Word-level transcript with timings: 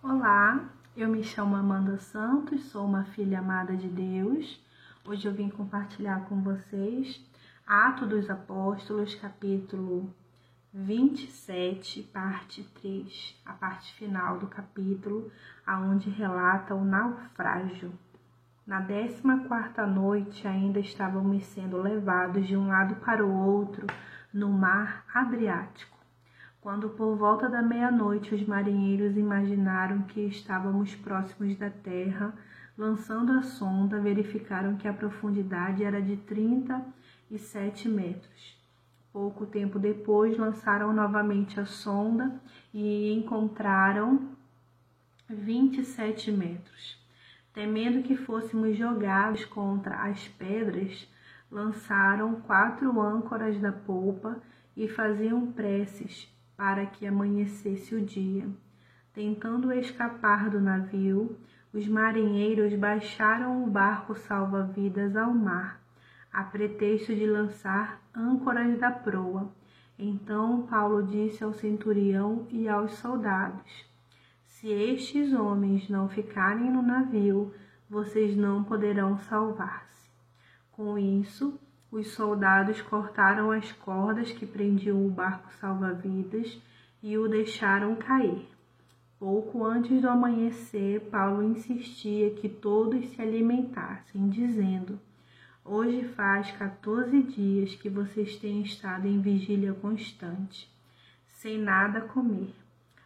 Olá, 0.00 0.64
eu 0.96 1.08
me 1.08 1.24
chamo 1.24 1.56
Amanda 1.56 1.98
Santos, 1.98 2.66
sou 2.66 2.86
uma 2.86 3.02
filha 3.06 3.40
amada 3.40 3.76
de 3.76 3.88
Deus. 3.88 4.64
Hoje 5.04 5.26
eu 5.26 5.34
vim 5.34 5.48
compartilhar 5.48 6.20
com 6.26 6.40
vocês 6.40 7.20
Atos 7.66 8.08
dos 8.08 8.30
Apóstolos, 8.30 9.16
capítulo 9.16 10.14
27, 10.72 12.04
parte 12.04 12.62
3, 12.80 13.42
a 13.44 13.54
parte 13.54 13.92
final 13.94 14.38
do 14.38 14.46
capítulo, 14.46 15.32
aonde 15.66 16.08
relata 16.08 16.76
o 16.76 16.84
naufrágio. 16.84 17.92
Na 18.64 18.78
décima 18.78 19.48
quarta 19.48 19.84
noite 19.84 20.46
ainda 20.46 20.78
estávamos 20.78 21.44
sendo 21.46 21.82
levados 21.82 22.46
de 22.46 22.56
um 22.56 22.68
lado 22.68 22.94
para 23.04 23.26
o 23.26 23.36
outro 23.36 23.84
no 24.32 24.48
mar 24.48 25.04
Adriático. 25.12 25.97
Quando 26.68 26.90
por 26.90 27.16
volta 27.16 27.48
da 27.48 27.62
meia-noite 27.62 28.34
os 28.34 28.46
marinheiros 28.46 29.16
imaginaram 29.16 30.02
que 30.02 30.20
estávamos 30.20 30.94
próximos 30.94 31.56
da 31.56 31.70
terra, 31.70 32.34
lançando 32.76 33.32
a 33.32 33.40
sonda, 33.40 33.98
verificaram 33.98 34.76
que 34.76 34.86
a 34.86 34.92
profundidade 34.92 35.82
era 35.82 36.02
de 36.02 36.18
37 36.18 37.88
metros. 37.88 38.60
Pouco 39.10 39.46
tempo 39.46 39.78
depois, 39.78 40.36
lançaram 40.36 40.92
novamente 40.92 41.58
a 41.58 41.64
sonda 41.64 42.38
e 42.74 43.14
encontraram 43.14 44.28
27 45.26 46.30
metros. 46.30 47.02
Temendo 47.54 48.02
que 48.02 48.14
fôssemos 48.14 48.76
jogados 48.76 49.42
contra 49.46 50.02
as 50.02 50.28
pedras, 50.28 51.08
lançaram 51.50 52.42
quatro 52.42 53.00
âncoras 53.00 53.58
da 53.58 53.72
polpa 53.72 54.36
e 54.76 54.86
faziam 54.86 55.50
preces 55.50 56.28
para 56.58 56.84
que 56.86 57.06
amanhecesse 57.06 57.94
o 57.94 58.04
dia. 58.04 58.44
Tentando 59.14 59.72
escapar 59.72 60.50
do 60.50 60.60
navio, 60.60 61.38
os 61.72 61.86
marinheiros 61.86 62.74
baixaram 62.74 63.62
o 63.62 63.70
barco 63.70 64.16
salva-vidas 64.16 65.14
ao 65.14 65.32
mar, 65.32 65.80
a 66.32 66.42
pretexto 66.42 67.14
de 67.14 67.24
lançar 67.24 68.02
âncoras 68.12 68.76
da 68.76 68.90
proa. 68.90 69.48
Então 69.96 70.62
Paulo 70.62 71.04
disse 71.04 71.44
ao 71.44 71.52
centurião 71.52 72.48
e 72.50 72.68
aos 72.68 72.94
soldados: 72.94 73.86
Se 74.44 74.66
estes 74.66 75.32
homens 75.32 75.88
não 75.88 76.08
ficarem 76.08 76.72
no 76.72 76.82
navio, 76.82 77.54
vocês 77.88 78.36
não 78.36 78.64
poderão 78.64 79.16
salvar-se. 79.16 80.10
Com 80.72 80.98
isso, 80.98 81.56
os 81.90 82.08
soldados 82.08 82.80
cortaram 82.82 83.50
as 83.50 83.72
cordas 83.72 84.30
que 84.30 84.46
prendiam 84.46 85.04
o 85.06 85.10
barco 85.10 85.52
salva-vidas 85.60 86.60
e 87.02 87.16
o 87.16 87.28
deixaram 87.28 87.94
cair. 87.96 88.46
Pouco 89.18 89.64
antes 89.64 90.00
do 90.00 90.08
amanhecer, 90.08 91.00
Paulo 91.10 91.42
insistia 91.42 92.30
que 92.30 92.48
todos 92.48 93.08
se 93.10 93.20
alimentassem, 93.20 94.28
dizendo: 94.28 95.00
Hoje 95.64 96.04
faz 96.08 96.50
14 96.52 97.22
dias 97.24 97.74
que 97.74 97.88
vocês 97.88 98.36
têm 98.36 98.62
estado 98.62 99.08
em 99.08 99.20
vigília 99.20 99.72
constante, 99.74 100.70
sem 101.30 101.58
nada 101.58 102.00
comer. 102.00 102.54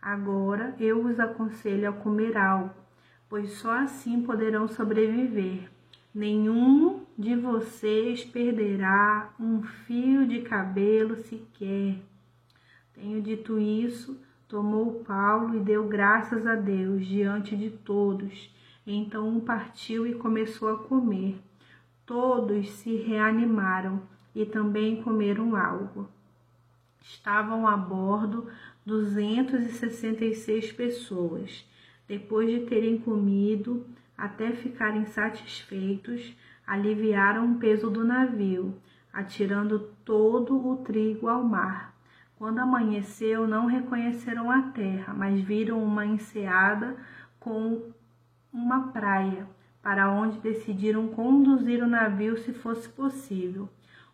Agora 0.00 0.74
eu 0.78 1.06
os 1.06 1.18
aconselho 1.18 1.88
a 1.88 1.92
comer 1.92 2.36
algo, 2.36 2.74
pois 3.28 3.52
só 3.52 3.72
assim 3.78 4.22
poderão 4.22 4.68
sobreviver. 4.68 5.73
Nenhum 6.14 7.04
de 7.18 7.34
vocês 7.34 8.22
perderá 8.22 9.34
um 9.40 9.64
fio 9.64 10.24
de 10.24 10.42
cabelo 10.42 11.16
sequer. 11.16 11.96
Tenho 12.92 13.20
dito 13.20 13.58
isso, 13.58 14.16
tomou 14.46 15.02
Paulo 15.02 15.56
e 15.56 15.60
deu 15.60 15.88
graças 15.88 16.46
a 16.46 16.54
Deus 16.54 17.04
diante 17.04 17.56
de 17.56 17.68
todos. 17.68 18.48
Então 18.86 19.40
partiu 19.40 20.06
e 20.06 20.14
começou 20.14 20.68
a 20.68 20.78
comer. 20.78 21.36
Todos 22.06 22.70
se 22.70 22.94
reanimaram 22.94 24.00
e 24.36 24.46
também 24.46 25.02
comeram 25.02 25.56
algo. 25.56 26.08
Estavam 27.02 27.66
a 27.66 27.76
bordo 27.76 28.46
266 28.86 30.70
pessoas. 30.70 31.66
Depois 32.06 32.48
de 32.48 32.66
terem 32.66 32.98
comido 32.98 33.84
até 34.24 34.52
ficarem 34.52 35.04
satisfeitos, 35.04 36.34
aliviaram 36.66 37.52
o 37.52 37.58
peso 37.58 37.90
do 37.90 38.02
navio, 38.02 38.74
atirando 39.12 39.78
todo 40.02 40.66
o 40.66 40.78
trigo 40.78 41.28
ao 41.28 41.44
mar. 41.44 41.94
Quando 42.38 42.58
amanheceu, 42.58 43.46
não 43.46 43.66
reconheceram 43.66 44.50
a 44.50 44.62
terra, 44.62 45.12
mas 45.12 45.38
viram 45.42 45.84
uma 45.84 46.06
enseada 46.06 46.96
com 47.38 47.92
uma 48.50 48.88
praia, 48.88 49.46
para 49.82 50.10
onde 50.10 50.38
decidiram 50.38 51.08
conduzir 51.08 51.82
o 51.82 51.86
navio 51.86 52.38
se 52.38 52.54
fosse 52.54 52.88
possível. 52.88 53.68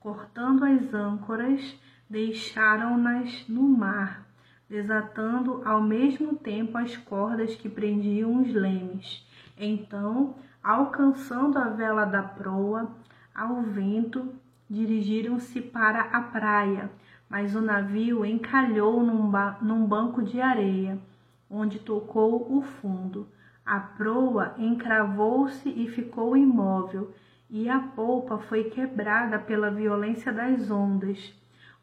Cortando 0.00 0.64
as 0.64 0.92
âncoras, 0.92 1.78
deixaram-nas 2.10 3.46
no 3.48 3.62
mar, 3.62 4.26
desatando 4.68 5.62
ao 5.64 5.80
mesmo 5.80 6.34
tempo 6.34 6.76
as 6.76 6.96
cordas 6.96 7.54
que 7.54 7.68
prendiam 7.68 8.42
os 8.42 8.52
lemes. 8.52 9.24
Então 9.64 10.34
alcançando 10.60 11.56
a 11.56 11.68
vela 11.68 12.04
da 12.04 12.20
proa, 12.20 12.90
ao 13.32 13.62
vento, 13.62 14.34
dirigiram-se 14.68 15.60
para 15.60 16.00
a 16.00 16.20
praia, 16.20 16.90
mas 17.28 17.54
o 17.54 17.60
navio 17.60 18.24
encalhou 18.26 19.04
num, 19.04 19.30
ba 19.30 19.58
num 19.62 19.86
banco 19.86 20.20
de 20.20 20.40
areia, 20.40 20.98
onde 21.48 21.78
tocou 21.78 22.58
o 22.58 22.62
fundo. 22.62 23.28
A 23.64 23.78
proa 23.78 24.52
encravou-se 24.58 25.68
e 25.68 25.86
ficou 25.88 26.36
imóvel, 26.36 27.14
e 27.48 27.68
a 27.68 27.78
polpa 27.78 28.38
foi 28.38 28.64
quebrada 28.64 29.38
pela 29.38 29.70
violência 29.70 30.32
das 30.32 30.72
ondas. 30.72 31.32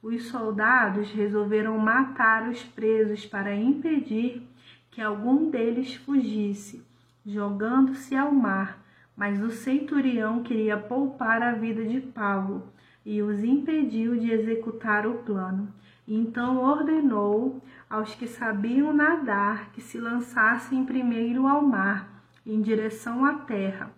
Os 0.04 0.28
soldados 0.28 1.12
resolveram 1.12 1.78
matar 1.78 2.50
os 2.50 2.62
presos 2.62 3.26
para 3.26 3.56
impedir 3.56 4.46
que 4.92 5.02
algum 5.02 5.50
deles 5.50 5.96
fugisse 5.96 6.89
jogando-se 7.30 8.16
ao 8.16 8.32
mar, 8.32 8.84
mas 9.16 9.40
o 9.42 9.52
centurião 9.52 10.42
queria 10.42 10.78
poupar 10.78 11.44
a 11.44 11.52
vida 11.52 11.86
de 11.86 12.02
Paulo 12.02 12.68
e 13.06 13.22
os 13.22 13.44
impediu 13.44 14.18
de 14.18 14.32
executar 14.32 15.06
o 15.06 15.20
plano. 15.20 15.72
Então 16.08 16.58
ordenou 16.58 17.62
aos 17.88 18.16
que 18.16 18.26
sabiam 18.26 18.92
nadar 18.92 19.72
que 19.72 19.80
se 19.80 20.00
lançassem 20.00 20.84
primeiro 20.84 21.46
ao 21.46 21.62
mar, 21.62 22.24
em 22.44 22.62
direção 22.62 23.24
à 23.24 23.36
terra. 23.36 23.92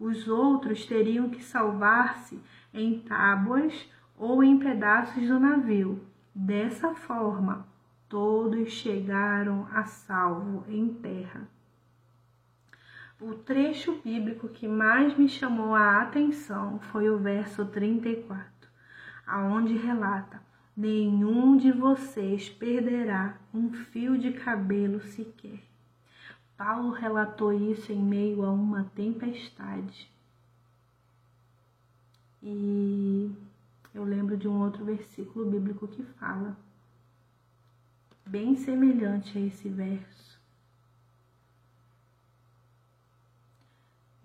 Os 0.00 0.26
outros 0.26 0.86
teriam 0.86 1.28
que 1.28 1.44
salvar-se 1.44 2.40
em 2.72 3.00
tábuas 3.00 3.86
ou 4.16 4.42
em 4.42 4.58
pedaços 4.58 5.26
do 5.28 5.38
navio. 5.38 6.00
Dessa 6.34 6.94
forma, 6.94 7.66
todos 8.08 8.70
chegaram 8.70 9.66
a 9.72 9.84
salvo 9.84 10.64
em 10.68 10.88
terra. 10.88 11.57
O 13.20 13.34
trecho 13.34 14.00
bíblico 14.00 14.48
que 14.48 14.68
mais 14.68 15.18
me 15.18 15.28
chamou 15.28 15.74
a 15.74 16.02
atenção 16.02 16.78
foi 16.78 17.10
o 17.10 17.18
verso 17.18 17.66
34, 17.66 18.48
aonde 19.26 19.76
relata: 19.76 20.40
Nenhum 20.76 21.56
de 21.56 21.72
vocês 21.72 22.48
perderá 22.48 23.36
um 23.52 23.72
fio 23.72 24.16
de 24.16 24.30
cabelo 24.32 25.00
sequer. 25.00 25.58
Paulo 26.56 26.92
relatou 26.92 27.52
isso 27.52 27.92
em 27.92 28.00
meio 28.00 28.44
a 28.44 28.52
uma 28.52 28.84
tempestade. 28.94 30.08
E 32.40 33.32
eu 33.92 34.04
lembro 34.04 34.36
de 34.36 34.46
um 34.46 34.60
outro 34.60 34.84
versículo 34.84 35.50
bíblico 35.50 35.88
que 35.88 36.04
fala, 36.04 36.56
bem 38.24 38.54
semelhante 38.54 39.36
a 39.36 39.40
esse 39.40 39.68
verso 39.68 40.28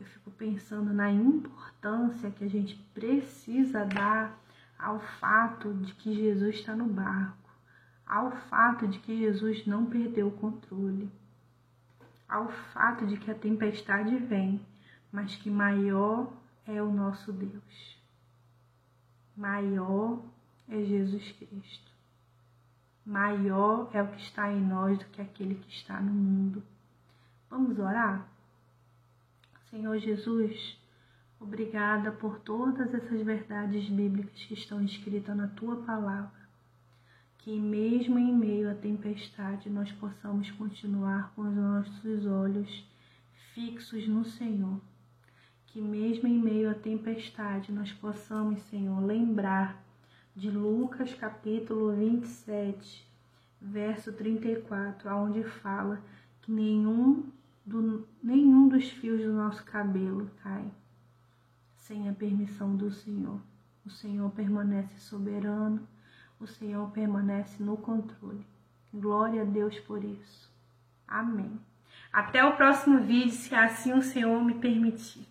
eu 0.04 0.06
fico 0.06 0.22
pensando 0.38 0.94
na 0.94 1.12
importância 1.12 2.31
que 2.31 2.44
a 2.44 2.50
gente 2.50 2.75
precisa 2.94 3.85
dar 3.85 4.38
ao 4.77 5.00
fato 5.00 5.74
de 5.74 5.94
que 5.94 6.13
Jesus 6.13 6.56
está 6.56 6.75
no 6.75 6.85
barco, 6.85 7.50
ao 8.06 8.31
fato 8.31 8.88
de 8.88 9.00
que 9.00 9.18
Jesus 9.18 9.65
não 9.65 9.85
perdeu 9.85 10.27
o 10.27 10.38
controle, 10.38 11.09
ao 12.27 12.50
fato 12.50 13.06
de 13.06 13.18
que 13.18 13.31
a 13.31 13.35
tempestade 13.35 14.18
vem, 14.18 14.59
mas 15.12 15.35
que 15.35 15.50
maior 15.50 16.31
é 16.65 16.81
o 16.81 16.91
nosso 16.91 17.31
Deus. 17.31 18.01
Maior 19.35 20.21
é 20.68 20.83
Jesus 20.83 21.31
Cristo. 21.31 21.91
Maior 23.06 23.89
é 23.94 24.01
o 24.01 24.07
que 24.07 24.21
está 24.21 24.51
em 24.51 24.62
nós 24.62 24.97
do 24.97 25.06
que 25.06 25.21
aquele 25.21 25.56
que 25.56 25.69
está 25.69 26.00
no 26.00 26.12
mundo. 26.12 26.63
Vamos 27.50 27.77
orar? 27.77 28.32
Senhor 29.74 29.98
Jesus, 29.98 30.78
obrigada 31.40 32.12
por 32.12 32.38
todas 32.38 32.94
essas 32.94 33.24
verdades 33.24 33.90
bíblicas 33.90 34.40
que 34.46 34.54
estão 34.54 34.86
escritas 34.86 35.36
na 35.36 35.48
tua 35.48 35.78
palavra. 35.78 36.48
que 37.40 37.60
mesmo 37.60 38.20
em 38.20 38.31
meio 38.31 38.70
à 38.70 38.75
tempestade 38.75 39.72
nós 39.72 39.92
possamos 39.94 40.52
continuar 40.52 41.34
com 41.36 41.42
os 41.42 41.56
nossos 41.56 42.24
olhos 42.28 42.86
fixos 43.56 44.08
no 44.08 44.24
Senhor. 44.24 44.80
Que 45.66 45.81
mesmo 45.81 46.28
em 46.28 46.38
meio 46.38 46.69
à 46.69 46.76
tempestade 46.76 47.72
nós 47.72 47.92
possamos, 47.92 48.62
Senhor, 48.69 49.04
lembrar 49.04 49.84
de 50.36 50.52
Lucas 50.52 51.16
capítulo 51.16 51.96
27, 51.96 53.08
verso 53.60 54.14
34, 54.14 55.10
aonde 55.10 55.44
fala 55.44 56.00
que 56.44 56.52
nenhum, 56.52 57.24
do, 57.65 58.07
nenhum 58.21 58.68
dos 58.68 58.89
fios 58.89 59.21
do 59.21 59.33
nosso 59.33 59.63
cabelo 59.63 60.30
cai 60.42 60.65
sem 61.77 62.10
a 62.10 62.13
permissão 62.13 62.75
do 62.75 62.92
Senhor. 62.92 63.39
O 63.86 63.89
Senhor 63.89 64.30
permanece 64.31 64.98
soberano 65.00 65.86
o 66.44 66.48
Senhor 66.48 66.89
permanece 66.92 67.63
no 67.63 67.77
controle. 67.77 68.45
Glória 68.94 69.44
a 69.44 69.45
Deus 69.45 69.80
por 69.80 70.04
isso. 70.04 70.51
Amém. 71.07 71.57
Até 72.12 72.44
o 72.44 72.57
próximo 72.57 73.00
vídeo, 73.00 73.31
se 73.31 73.56
assim 73.56 73.94
o 73.94 74.01
Senhor 74.01 74.44
me 74.44 74.56
permitir. 74.56 75.25